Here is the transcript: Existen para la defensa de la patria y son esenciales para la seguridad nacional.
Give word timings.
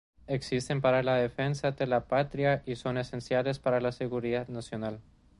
Existen 0.25 0.81
para 0.81 1.03
la 1.03 1.13
defensa 1.17 1.73
de 1.73 1.85
la 1.85 2.07
patria 2.07 2.63
y 2.65 2.75
son 2.75 2.97
esenciales 2.97 3.59
para 3.59 3.79
la 3.79 3.91
seguridad 3.91 4.47
nacional. 4.47 4.99